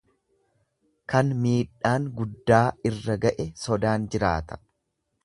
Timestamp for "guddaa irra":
2.21-3.19